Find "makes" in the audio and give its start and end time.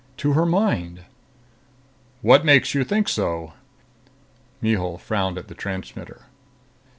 2.43-2.73